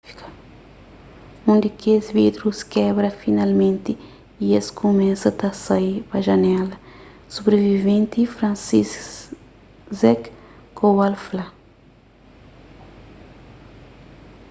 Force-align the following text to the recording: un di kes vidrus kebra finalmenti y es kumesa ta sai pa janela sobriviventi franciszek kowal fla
un 1.51 1.55
di 1.63 1.69
kes 1.81 2.05
vidrus 2.17 2.59
kebra 2.73 3.09
finalmenti 3.23 3.93
y 4.45 4.45
es 4.59 4.67
kumesa 4.79 5.29
ta 5.39 5.49
sai 5.65 5.89
pa 6.09 6.17
janela 6.27 6.75
sobriviventi 7.33 8.21
franciszek 8.35 10.21
kowal 10.77 11.13
fla 11.25 11.45